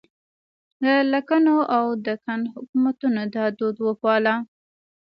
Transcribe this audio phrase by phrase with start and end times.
[0.83, 4.35] د لکنهو او دکن حکومتونو دا دود وپاله.